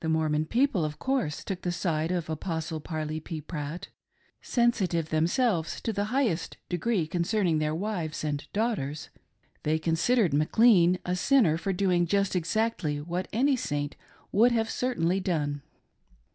The 0.00 0.08
Mormon 0.08 0.46
people, 0.46 0.86
of 0.86 0.98
course, 0.98 1.44
took 1.44 1.60
the 1.60 1.70
side 1.70 2.10
of 2.10 2.24
the 2.24 2.32
Apostle 2.32 2.80
Parley 2.80 3.20
P. 3.20 3.42
Pratt. 3.42 3.88
Sensitive 4.40 5.10
them 5.10 5.26
selves 5.26 5.82
to 5.82 5.92
the. 5.92 6.04
highest 6.06 6.56
degree 6.70 7.06
concerning 7.06 7.58
their 7.58 7.74
wives 7.74 8.24
and 8.24 8.50
daughters, 8.54 9.10
they 9.64 9.78
considered 9.78 10.32
McLean 10.32 10.98
a 11.04 11.14
sinner 11.14 11.58
for 11.58 11.74
doing 11.74 12.06
just 12.06 12.34
exactly 12.34 13.02
what 13.02 13.28
any 13.34 13.54
Saint 13.54 13.96
would 14.32 14.52
have 14.52 14.70
certainly 14.70 15.20
done. 15.20 15.60